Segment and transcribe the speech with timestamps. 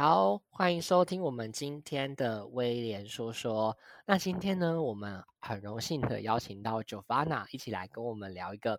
[0.00, 3.76] 好，欢迎收听我们今天的威廉说说。
[4.06, 8.78] 那今天呢，我们很荣幸的邀请到 Jovana 一起来跟我们聊一个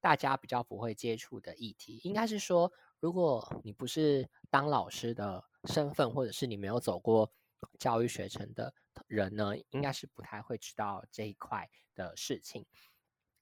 [0.00, 1.98] 大家比较不会接触的议题。
[2.04, 7.32] 应该是说，如果你不是当老师的身份，或者是你没有走过
[7.80, 8.72] 教育学程的
[9.08, 12.64] 人呢，应该是不太会知道这一块的事情。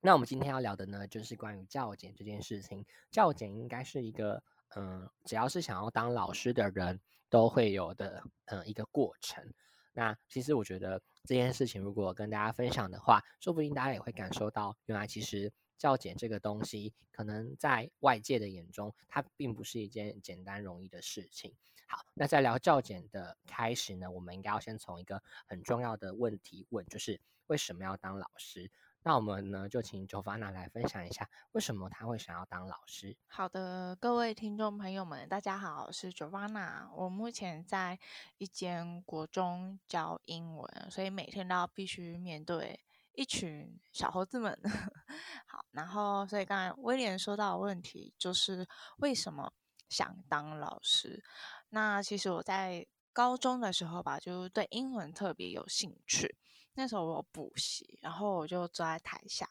[0.00, 2.86] 那我们今天要聊的呢，就是关于教检这件事情。
[3.10, 4.42] 教检应该是一个，
[4.76, 9.44] 嗯，只要是想要当老师的人都会有的，嗯，一个过程。
[9.92, 21.52] 那其实我觉得这件事情，如果跟大家分享的话，说不定大家也会感受到，原来其实教检这个东西，可能在外界的眼中，它并不是一件简单容易的事情。
[21.88, 28.70] 好，那在聊教检的开始呢，我们应该要先从一个很重要的问题问，就是为什么要当老师？
[29.02, 33.16] 那我们呢，就请 Jovana 来分享一下，为什么他会想要当老师。
[33.28, 36.90] 好的，各位听众朋友们，大家好，我是 Jovana。
[36.94, 37.98] 我目前在
[38.36, 42.78] 一间国中教英文，所以每天都要必须面对
[43.14, 44.58] 一群小猴子们。
[45.46, 49.50] 好，然后所以刚才威廉说到的问题就是为什么
[49.88, 51.24] 想当老师？
[51.70, 56.36] 那其实我在高中的时候吧，就对英文特别有兴趣。
[56.74, 59.48] 那时候我补习，然后我就坐在台下，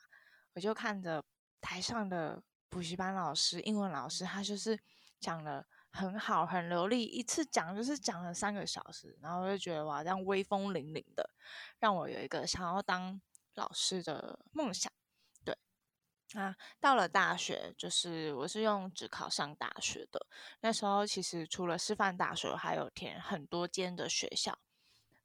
[0.53, 1.23] 我就看着
[1.61, 4.79] 台上的补习班老师、英文老师，他就是
[5.19, 11.29] 讲的很好、很流利，一次讲就是讲了三个小时，然后我就觉得哇，这样威风凛凛的，
[11.79, 13.19] 让我有一个想要当
[13.55, 14.91] 老师的梦想。
[15.43, 15.57] 对，
[16.33, 20.25] 啊，到了大学，就是我是用只考上大学的，
[20.61, 24.57] 那时候其实除了师范大学，还有填很多间的学校。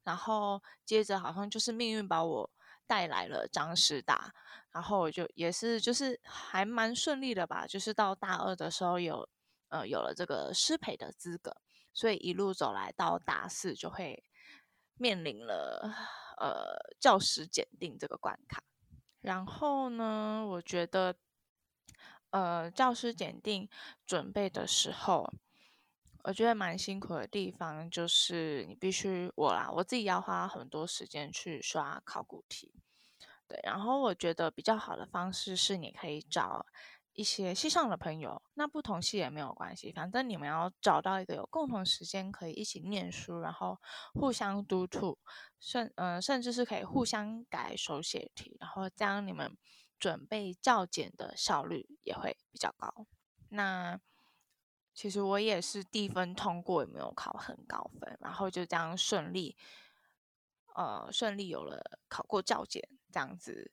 [0.05, 2.49] 然后接着好像就是命运把我
[2.87, 4.31] 带来了张师大，
[4.71, 9.27] 然后我就也是就是还蛮顺利的吧，就是到大二的时候有
[9.69, 11.57] 呃有了这个师培的资格，
[11.91, 14.23] 所以一路走来到大四就会
[14.93, 15.91] 面临了
[16.37, 18.63] 呃教师检定这个关卡。
[19.21, 21.15] 然后呢，我觉得
[22.29, 23.67] 呃教师检定
[24.05, 25.33] 准备的时候。
[26.27, 32.73] 我觉得蛮辛苦的地方就是你必须我啦，我自己要花很多时间去刷考古题，
[33.47, 33.59] 对。
[33.61, 36.65] 然后我觉得比较好的方式是你可以找
[37.13, 43.79] 一些系上的朋友，那不同系也没有关系，反正你们要找到一个有共同时间可以一起念书，然后
[44.15, 45.19] 互相督促，
[45.59, 49.55] 甚嗯甚至是可以互相改手写题，然后这样你们
[49.99, 53.05] 准备教检的效率也会比较高。
[53.49, 53.99] 那。
[54.95, 59.57] 其实我也是低分通过，也没有考很高分，然后就这样顺利，
[60.73, 63.69] 呃，顺利有了考过教检这样子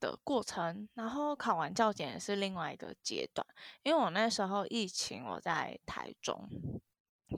[0.00, 0.88] 的过程。
[0.94, 3.46] 然后考完教检也是另外一个阶段，
[3.82, 6.48] 因为我那时候疫情我在台中，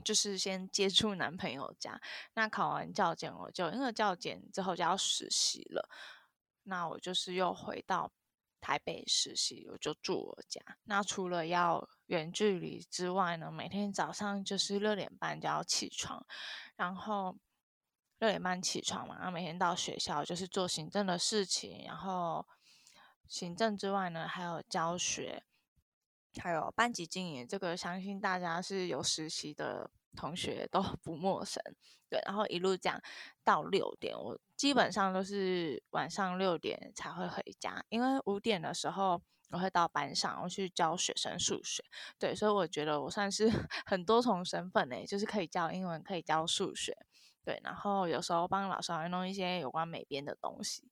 [0.05, 1.99] 就是先接触男朋友家。
[2.35, 5.89] 那考完教检我就因为教检之后就要实习了，
[6.63, 8.09] 那我就是又回到。
[8.59, 10.61] 台北实习，我就住我家。
[10.83, 16.25] 那除了要远距离之外呢，每天早上就是六点半就要起床，
[16.75, 17.37] 然后
[18.19, 22.47] 六点半起床嘛，然后每天到学校就是做行政的事情，然后
[23.27, 25.43] 行政之外呢，还有教学，
[26.39, 27.47] 还有班级经营。
[27.47, 31.61] 这个相信大家是有实习的同学都 不陌生。
[32.09, 33.01] 对，然后一路讲
[33.43, 41.83] 到六点，我基本上都是晚上六点才会回家，因为五点的时候我会到班上，我去教学生数学。
[42.17, 43.49] 对，所以我觉得我算是
[43.85, 46.97] 很多重身份诶，就是可以教英文，可以教数学。
[47.43, 50.89] 对，然后有时候帮老师会弄一些有关美编的东西。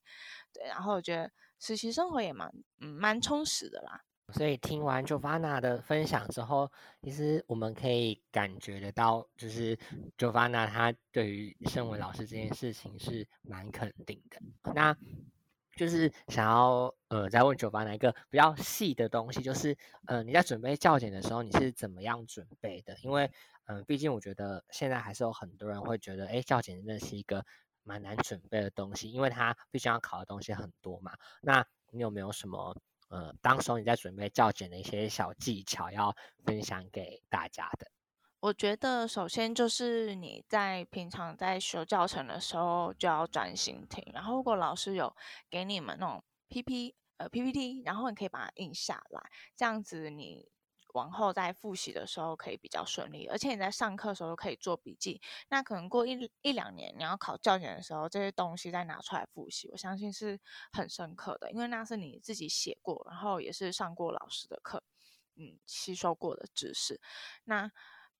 [0.51, 4.03] 对，然后我觉得实习生活也蛮嗯蛮充实的啦。
[4.33, 6.71] 所以听完 Jovana 的分享之后，
[7.01, 9.77] 其实我们可以感觉得到，就是
[10.17, 14.39] Jovana 她对于身为老师这件事情是蛮肯定的。
[14.73, 14.97] 那
[15.75, 19.77] 就是想要呃再问 Jovan 一个比较细的东西，就是
[20.07, 22.97] 呃你在准备教检的时候，你是怎么样准备的？
[23.03, 23.29] 因为
[23.65, 27.45] 嗯，毕竟我觉得现在还是有很多人会觉得，哎，教检真的是一个
[27.83, 31.11] 蛮难准备的东西，因为它必须要考的东西很多嘛。
[31.41, 32.75] 那你有没有什么？
[33.15, 36.13] 呃，当时候你在准备教检的一些小技巧要
[36.43, 37.87] 分享给大家的。
[38.41, 45.15] 我觉得首先就是你在平常在修教程的时候就要专心听，然后如果老师有
[45.49, 49.21] 给你们那种 P P 呃 P P T，然后你可以把它印下来，
[49.55, 50.49] 这样子你。
[50.95, 55.21] 往后在复习的时候可以比较顺利，而且你在上课的时候可以做笔记。
[55.49, 60.39] 那可能过一一两年你要考教研的时候，这些东西再拿出来复习，我相信是
[60.71, 64.81] 很深刻的，因为那是你自己写过，然后也是上过老师的课，
[65.35, 67.01] 嗯，吸收过的知识。
[67.43, 67.69] 那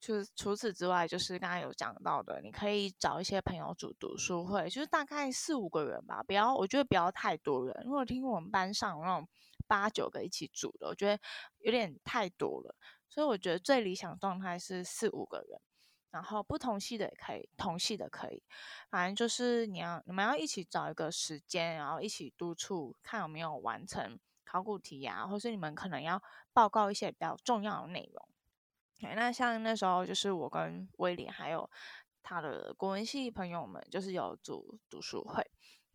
[0.06, 7.76] 就是除此之外，就是刚才有讲到的，你可以找一些朋友组读书会，就是大概四五个人吧，不要，我觉得不要太多人。
[7.84, 9.28] 如果听我们班上那种
[9.66, 11.20] 八九个一起组的，我觉得
[11.62, 12.76] 有点太多了。
[13.10, 15.60] 所以我觉得最理想状态是四五个人，
[16.12, 18.44] 然后不同系的也可以，同系的可以，
[18.92, 26.22] 反正就是你要你们要一起找一个时间，然后一起督促，看有没有完成考古题呀，或是你们可能要
[26.54, 28.30] 报告一些比较重要的内容。
[29.14, 31.70] 那像那时候就是我跟威廉还有
[32.24, 35.46] 他的国文系朋友们，就是有组读书会。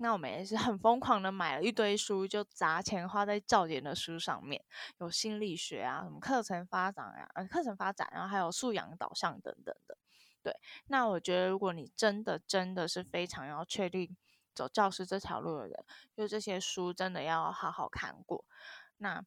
[0.02, 4.64] 那我们也是很疯狂的买了一堆书，就砸钱花在教研的书上面，
[4.98, 9.98] 有心理学啊，什么课程发展呀，呃，课程发展，然后还有素养导向等等的。
[10.42, 14.16] 对，那我觉得如果你真的真的是非常要确定
[14.54, 15.84] 走教师这条路的人，
[16.16, 18.46] 就这些书真的要好好看过。
[18.96, 19.22] 那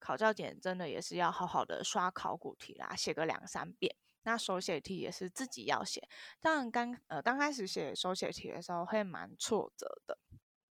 [0.00, 3.94] 考教检真的也是要好好的刷考古题啦，写个两三遍。
[4.22, 6.06] 那手写题也是自己要写，
[6.40, 10.18] 当然刚呃刚开始写手写题的时候会蛮挫折的，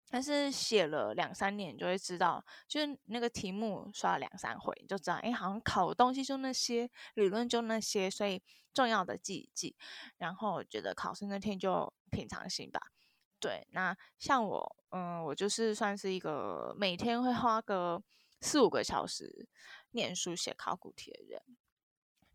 [0.10, 9.78] 但是写了两三年就会知道，就是那个题目刷了两三回你就知道，哎，好像考的东西就那些，理论就那些，所以重要的记一记。
[10.18, 12.82] 然后我觉得考试那天就平常心吧。
[13.40, 18.04] 对，那像我，嗯，我就是算是一个每天会花个
[18.42, 19.48] 四五个小时
[19.92, 21.42] 念书写考古题的人。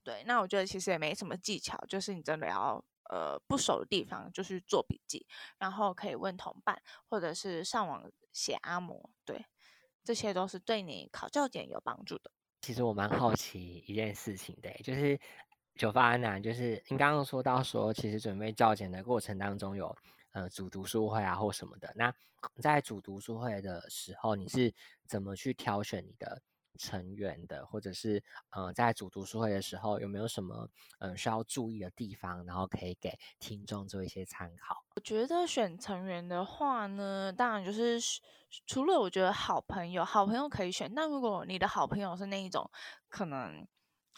[0.04, 5.24] 对，那我觉得其实也没什么技巧，就是你真的要呃不熟的地方，就是做笔记，
[5.58, 9.46] 然后可以问同伴，或者是上网写阿摩，对，
[10.02, 12.32] 这些都是对你考教检有帮助的。
[12.62, 15.18] 其实我蛮好奇一件事情的，就是
[15.76, 19.96] 九发安南，就是你刚刚说到说，其实准备教检的过程当中有
[20.32, 22.12] 呃组读书会啊或什么的，那
[22.60, 24.74] 在组读书会的时候，你是
[25.06, 26.42] 怎么去挑选你的？
[26.78, 30.66] 成员的，或者是呃，在组读书会的时候，有没有什么
[31.00, 34.82] 嗯需要注意的地方，然后可以给听众做一些参考？
[34.96, 38.00] 我觉得选成员的话呢，当然就是
[38.66, 42.68] 除了我觉得好朋友，好朋友可以选，那如果你的好朋友是那一种
[43.10, 43.66] 可能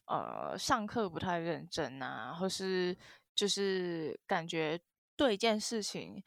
[0.07, 2.97] 呃上课不太认真啊，或是
[3.35, 4.81] 就是感觉
[5.17, 6.23] 对一件事情。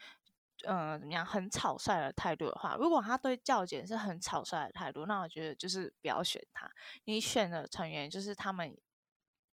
[0.65, 1.23] 嗯，怎么样？
[1.23, 6.67] 很草率的态度的话，如果他对教检是很草率的态度，那我觉得就是不要选他。
[7.03, 8.75] 你选的成员就是他们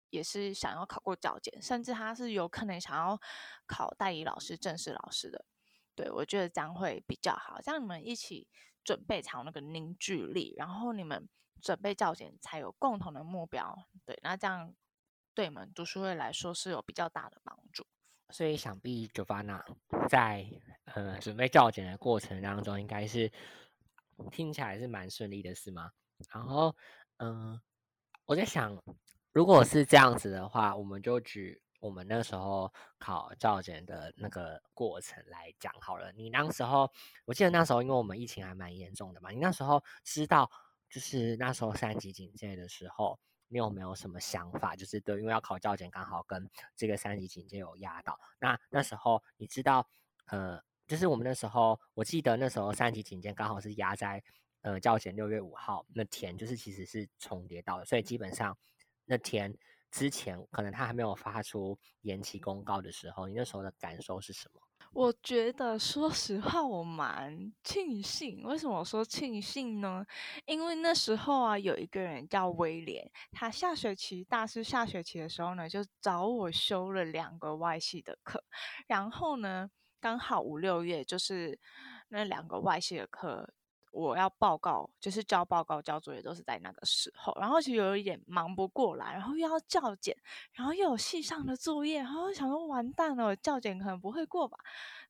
[0.09, 3.21] 也是想要考过教检，甚至他是有可能想要
[3.67, 5.45] 考代理老师、正式老师的。
[5.93, 8.47] 对我觉得这样会比较好，这样你们一起
[8.83, 11.29] 准备才有那个凝聚力，然后你们
[11.61, 13.77] 准备教检才有共同的目标。
[14.05, 14.73] 对，那这样
[15.35, 17.85] 对你们读书会来说是有比较大的帮助。
[18.31, 19.61] 所以想必 Jovana
[20.09, 20.45] 在
[20.85, 23.31] 呃准备教检的过程当中，应该是
[24.31, 25.91] 听起来是蛮顺利的，是吗？
[26.33, 26.75] 然后
[27.17, 27.61] 嗯，
[28.25, 28.81] 我在想，
[29.31, 36.11] 如果是这样子的话，我们就举我们那时候考教检的那个过程来讲好了。
[36.13, 36.91] 你那时候，
[37.25, 40.49] 我记得那时候因为我们疫情还蛮严重的嘛，你那时候知道
[40.89, 43.19] 就是那时候三级警戒的时候。
[43.47, 44.75] 你有没有什么想法？
[44.75, 48.19] 就是对，因为要考教检，刚好跟这个三级警戒有压到。
[48.39, 49.87] 那那时候你知道，
[50.27, 54.23] 呃，就是我们那时候，我记得那时候三级警戒刚好是压在
[54.61, 57.85] 呃教检六月五号那天，就是其实是重叠到的。
[57.85, 58.57] 所以基本上
[59.05, 59.55] 那天
[59.91, 64.61] 之前，可能他还没有发出延期公告的时候，你那时候的感受是什么？
[64.95, 68.41] 我觉得，说实话，我蛮庆幸。
[68.43, 70.05] 为什么说庆幸呢？
[70.45, 78.41] 因为那时候啊，有一个人叫威廉，他下学期大四下学期的时候呢，就找我修了两个外系的课，
[78.87, 81.59] 然后呢，刚好五六月就是
[82.07, 83.53] 那两个外系的课。
[83.95, 90.15] 我要报告，就是交报告、交作业都是在那个时候，然后其实有一点忙不过来，然后又要校检，
[90.51, 94.57] 然后又有系上的作业，然后想说完蛋了，校检可能不会过吧？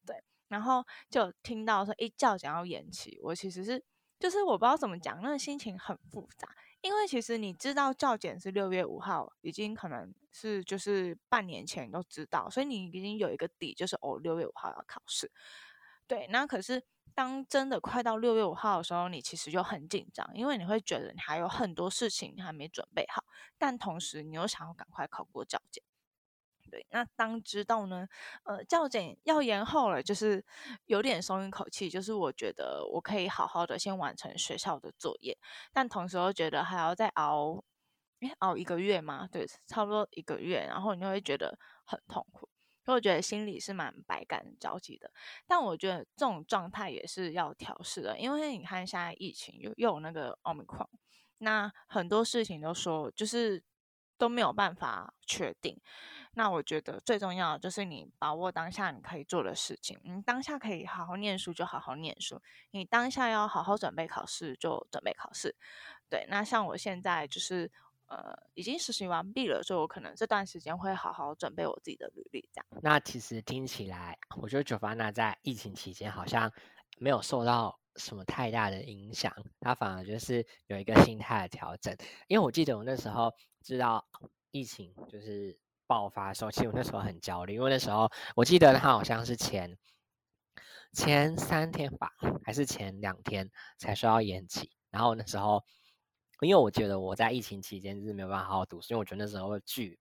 [0.06, 0.16] 对，
[0.50, 3.84] 然后就听到说一校检要延期，我其实是
[4.20, 6.48] 就是我不知道怎么讲，那个心情很复杂，
[6.82, 15.32] 因为其实你知道校检是六月五号，已经可能是就是半年前都知道，所以你已经有一个底，就是哦六月五号要考试，
[16.06, 16.84] 对，那可是。
[17.14, 23.24] 当真的快到六月五号的时候，你其实就很紧张，因为你会觉得你还有很多事情还没准备好，
[23.58, 25.84] 但同时你又想要赶快考过教检。
[26.72, 28.08] 对，那当知道呢，
[28.44, 30.44] 呃，教检要延后了，就是
[30.86, 35.38] 有点松一口气，就是我觉得我可以好好的先完成学校的作业，
[35.74, 37.64] 但同时又觉得还要再熬，
[38.22, 42.50] 诶，熬一个月嘛，对，差不多一个月，然后你就会觉得很痛苦。
[42.86, 45.12] 所以我觉得心里是蛮百感交集的，
[45.48, 50.88] 但我觉得这种状态也是要调试的，因为你看现在疫情又又有那个奥密克戎，
[51.40, 53.64] 那很多事情都说就是
[54.18, 55.82] 都没有办法确定。
[56.38, 59.98] 那我觉得最重要的就是你把握当下你可以做的事情。
[60.04, 65.56] 你当下可以好好念书就好好念书，你当下要好好准备考试就准备考试。
[66.10, 67.72] 对，那像我现在就是
[68.08, 72.50] 呃已经实习完毕了，所以我可能这段时间会好好准备我自己的履历。
[72.54, 72.82] 这样。
[72.82, 76.52] 那其实听起来，我觉得 Jovana 在疫情期间好像
[76.98, 81.96] 没有受到什么太大的影响，他反而就是有一个心态的调整。
[82.28, 84.06] 因为我记得我那时候知道
[84.52, 85.58] 疫情就是。
[85.88, 89.78] 爆发的时候，其实我那时候很焦虑，因为那时候我记得他好像是前
[90.94, 92.10] 前三天吧，
[92.44, 94.72] 还是前两天才说要延期。
[94.90, 95.64] 然后那时候，
[96.42, 100.00] 因为我觉得我在疫情期间就是没有办法好好读书，因为我觉得那时候巨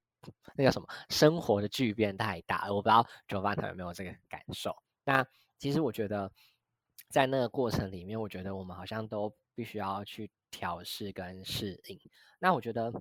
[0.55, 4.77] 那叫什么生活的巨变太大，我不知道九巴那有没有这个感受。
[5.05, 5.27] 那
[5.59, 6.31] 其实我觉得
[7.09, 12.01] 在那个过程里面，我觉得我们好像都必须要去调试跟适应。
[12.39, 12.93] 那我觉得。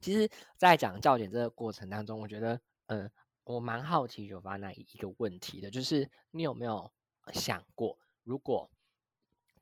[0.00, 3.08] 其实，在讲教检这个过程当中，我觉得，嗯，
[3.44, 6.90] 我蛮好奇有发那一个问题的，就是你有没有
[7.32, 8.68] 想过，如果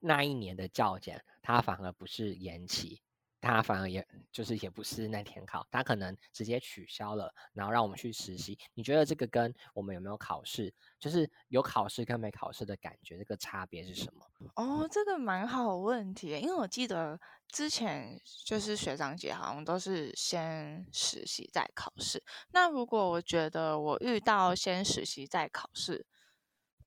[0.00, 3.00] 那一年的教检它反而不是延期？
[3.42, 8.58] 他反而也就是也不是那天考，他可能直接取消了，然后让我们去实习。
[8.74, 14.26] 你觉得这个跟我们有没有考试，就是有考试跟没考试的感觉，这个差别是什么？
[14.56, 22.22] 哦，这个蛮好问题，因为我记得之前就是学长姐好像都是先实习再考试。
[22.52, 26.04] 那如果我觉得我遇到先实习再考试，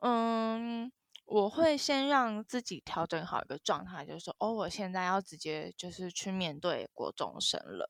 [0.02, 0.92] 嗯。
[1.26, 7.90] 我会先让自己调整好一个状态，就是说，哦，我现在要直接就是去面对国中生了，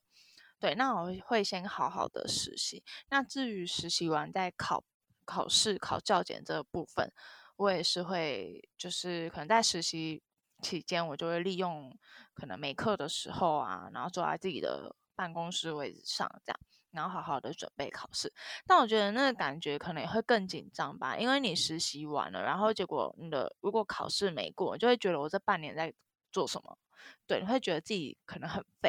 [0.58, 2.82] 对，那我会先好好的实习。
[3.10, 4.84] 那至于实习完再考
[5.24, 7.12] 考试、考教检这部分，
[7.56, 10.22] 我也是会，就是可能在实习
[10.62, 11.96] 期间，我就会利用
[12.32, 16.60] 可能没课的时候啊，然后坐在自己的办公室位置上这样。
[16.94, 18.32] 然后好好的准备考试，
[18.66, 25.92] 但我觉得那个感觉可能也会更紧张吧，因为你实习完了，然后结果你的如果考试没过，就会觉得我这半年在
[26.30, 26.78] 做什么？
[27.26, 28.88] 对，你会觉得自己可能很废。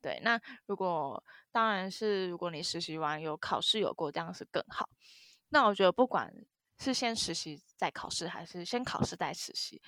[0.00, 4.88] 对，那如果当然是如果你实习完有考试有过，这样是更好。
[5.48, 6.32] 那我觉得不管
[6.78, 9.82] 是先实习再考试，还是先考试再实习，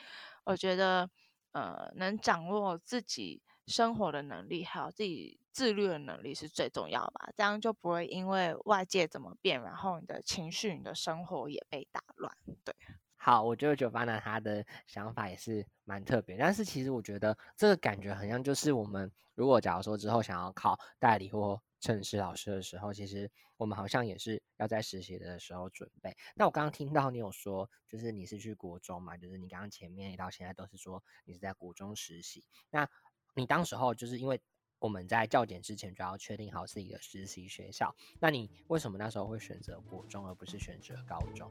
[0.45, 1.09] 我觉得
[1.53, 3.41] 呃能掌握自己。
[3.67, 12.37] 生活的能力还有自己自律的能力是最重要吧，这样就不会因为外界怎么变，然后你的情绪、你的生活也被打乱。
[12.65, 12.75] 对，
[13.17, 26.17] 好，我觉得九八呢他的想法也是蛮特别，但是其实我觉得这个感觉好像就是我们如果假如说之后想要考代理或正式老师的时候，其实我们好像也是要在实习的时候准备。
[26.35, 32.89] 那我刚刚听到你有说，就是你是去国中嘛，就是你刚刚前面到现在都是说你是在国中实习，那。
[33.35, 34.39] 你当时候就是因为
[34.79, 41.51] 我们在校检之前就要确定好自己的实习学校，那你为什么那时候会选择国中而不是选择高中？